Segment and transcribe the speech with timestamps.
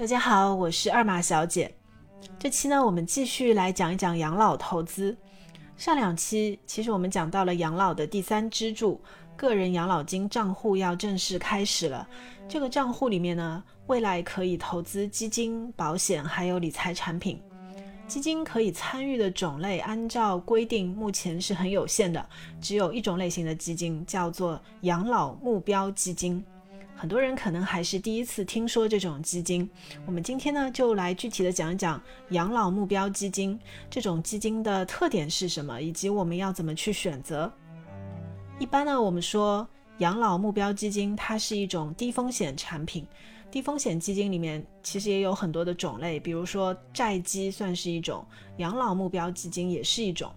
[0.00, 1.70] 大家好，我是二马小姐。
[2.38, 5.14] 这期呢，我们继续来讲一讲养老投资。
[5.76, 8.98] 上两期其实我们讲到了养老的第三支柱——
[9.36, 12.08] 个人养老金账户要正式开始了。
[12.48, 17.38] 这个账户里面呢，未来可以投资基金、保险还有理财产品。
[18.08, 22.26] 基金可以参与的种类，按照规定目前是很有限的，
[22.58, 26.42] 只有一种类型的基金，叫做养老目标基金。
[27.00, 29.66] 很多人可能还是第一次听说这种基金。
[30.04, 31.98] 我们今天呢，就来具体的讲一讲
[32.32, 37.50] 养老目标基金这种基金的特点是什么，以及我们要怎么去选择。
[38.58, 39.66] 一般呢，我们说
[40.00, 43.06] 养老目标基金它是一种低风险产品。
[43.50, 48.22] 低风险基金里面其实也有很多的种类，比如说债基算是一种，
[48.58, 50.30] 养老目标基金也是一种。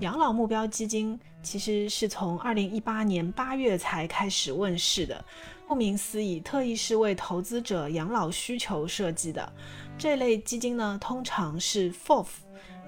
[0.00, 5.24] 养老目标基金其实是从二零一八年八月才开始问世的，
[5.68, 9.52] 顾名思义，特意是为投资者养老需求设计的。
[9.98, 12.26] 这类基金呢，通常是 FOF，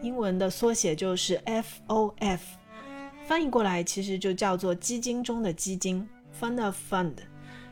[0.01, 2.39] 英文的缩写就是 FOF，
[3.27, 6.09] 翻译过来其实就叫做基金中的基金
[6.41, 7.15] ，Fund of Fund。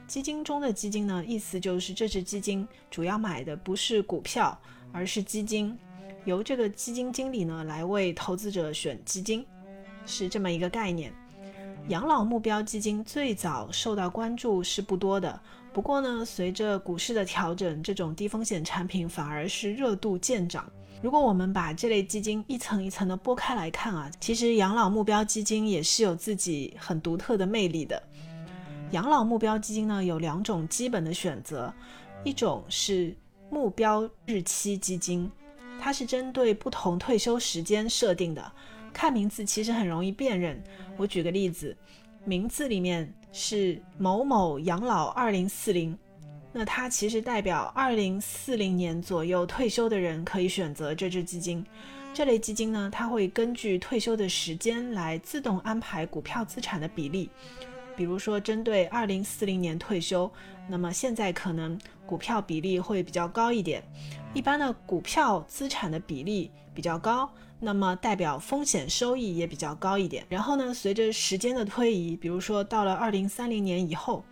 [0.08, 4.58] 基金中的基金呢，意思就是这支基金主要买的不是股票，
[4.92, 5.76] 而是基金，
[6.24, 9.46] 由这个基金经理呢来为投资者选基金，
[10.04, 11.12] 是这么一个概念。
[11.88, 15.40] 养老目标基金最早受到关注是不多的，
[15.72, 20.68] 不过呢，随着股市的调整，这种低风险产品反而是热度渐长。
[21.00, 28.02] 如果我们把这类基金一层一层的剥开来看啊，其实养老目标基金也是有自己很独特的魅力的。
[28.90, 31.72] 养老目标基金呢有两种基本的选择，
[32.24, 33.14] 一种是
[33.48, 35.30] 目标日期基金，
[35.78, 38.52] 它是针对不同退休时间设定的。
[38.96, 40.58] 看名字其实很容易辨认。
[40.96, 41.76] 我举个例子，
[42.24, 45.94] 名字里面是某某养老二零四零，
[46.50, 51.62] 那它其实代表二零四零年左右退休的人可以选择这支基金。
[52.14, 57.28] 这类基金呢，它会根据退休的时间来自动安排股票资产的比例。
[57.96, 60.30] 比如说，针对二零四零年退休，
[60.68, 63.82] 那么现在可能股票比例会比较高一点。
[64.34, 70.26] 一般的股票资产的比例比较高，那么代表风险收益也比较高一点。
[70.28, 74.22] 然后呢，随着时间的推移，比如说到了二零三零年以后，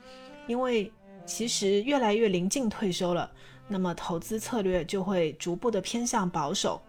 [0.46, 0.92] 因为
[1.24, 3.30] 其实越来越临近退休了，
[3.66, 6.82] 那么投资策略就会逐步的偏向保守。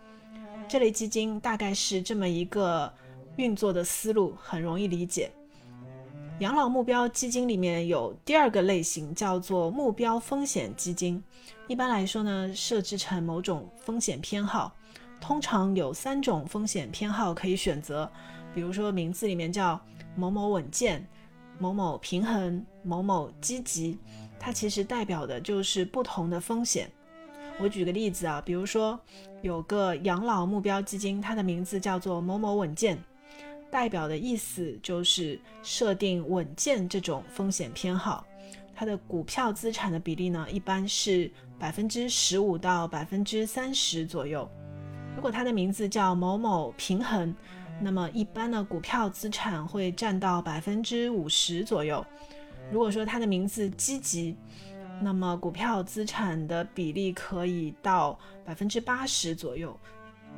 [0.67, 2.91] 这类基金大概是这么一个
[3.37, 5.31] 运作的思路，很容易理解。
[6.39, 11.23] 养老目标基金里面有第二个类型，叫做目标风险基金。
[11.67, 14.75] 一般来说呢，设置成某种风险偏好，
[15.21, 18.11] 通常有三种风险偏好可以选择。
[18.53, 19.79] 比如说名字里面叫
[20.13, 21.07] 某某稳健、
[21.57, 23.97] 某某平衡、某某积极，
[24.37, 26.91] 它其实代表的就是不同的风险。
[27.57, 28.99] 我举个例子啊，比如说
[29.41, 33.01] 有个养老目标基金，它的名字叫做某某稳健。
[33.71, 38.25] 代表的意思就是设定稳健这种风险偏好，
[38.73, 44.49] 它的股票资产的比例呢，一般是百分之十五到百分之三十左右。
[45.15, 47.35] 如果它的名字叫某某平衡，
[47.81, 52.05] 那么一般的股票资产会占到百分之五十左右。
[52.71, 54.37] 如果说它的名字积极，
[55.01, 59.77] 那么股票资产的比例可以到百分之八十左右，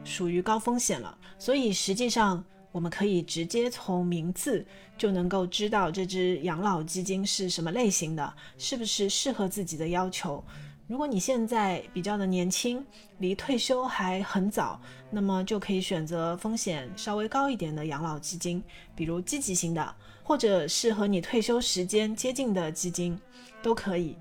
[0.03, 1.15] 属于高风险了。
[1.37, 2.43] 所以实际上。
[2.77, 4.63] 我们可以直接从名字
[4.99, 10.43] 就能够知道这支养老基金是什么类型的，是不是适合自己的要求。
[10.85, 12.85] 如果你现在比较的年轻，
[13.17, 14.79] 离退休还很早，
[15.09, 18.63] 那么就可以选择风险稍微高一点的养老基金，
[18.95, 23.19] 比如积极型的，或者是和你退休时间接近的基金，
[23.63, 24.15] 都可以。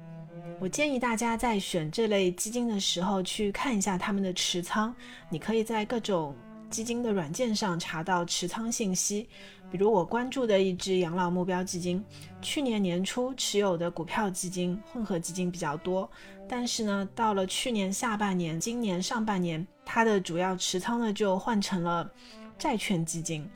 [0.58, 4.94] 我建议大家在选这类基金的时候去看一下他们的持仓，
[5.28, 6.34] 你可以在各种。
[6.70, 9.28] 基金的软件上查到持仓信息，
[9.70, 12.04] 比如我关注的一只养老目标基金，
[12.42, 16.10] 去年年初持有的股票基金、混合基金比较多，
[16.48, 22.10] 但是呢，到了去年下半年、今年上半年，它的主要持仓呢就换成了
[22.58, 23.48] 债券基金。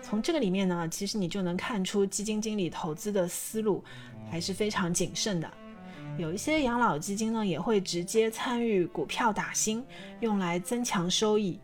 [0.00, 3.84] 从这个里面呢，其实你就能看出基金经理投资的思路
[4.30, 5.50] 还是非常谨慎的。
[6.16, 9.84] 有一些养老基金呢，也会直接参与股票打新，
[10.20, 11.58] 用来增强收益。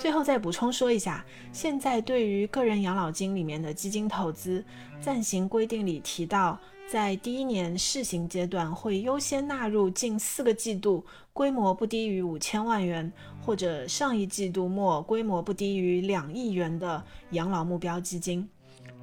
[0.00, 4.64] 最后再补充说一下，现在对于个人养老金里面的基金投资，
[4.98, 6.58] 暂行规定里提到，
[6.90, 11.04] 在第一年试行阶段会优先纳入近四个季度
[11.34, 13.12] 规模不低于五千万元，
[13.44, 18.48] 或者上一季度末规模不低于两亿元的养老目标基金。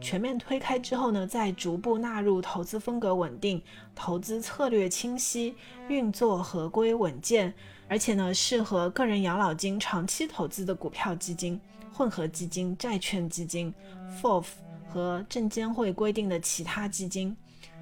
[0.02, 3.62] 全面推开之后呢，再逐步纳入投资风格稳定、
[3.94, 5.54] 投资策略清晰、
[5.90, 7.54] 运作合规稳健，
[7.89, 11.60] 而且呢适合个人养老金长期投资的股票基金、
[11.94, 13.74] 混合基金、债券基金、
[14.22, 14.45] FOF
[14.88, 17.36] 和证监会规定的其他基金。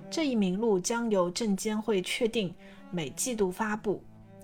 [0.10, 2.54] 这一名录将由证监会确定，
[2.92, 4.04] 每季度发布。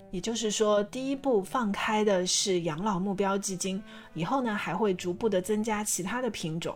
[0.10, 3.81] 也就是说，第一步放开的是养老目标基金，
[4.13, 6.75] 以后呢还会逐步的增加其他的品种。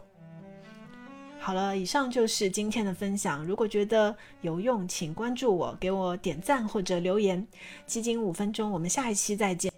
[1.46, 3.46] 好了，以上就是今天的分享。
[3.46, 7.48] 如果觉得有用，请关注我，给我点赞或者留言。
[7.86, 9.75] 基金五分钟，我们下一期再见。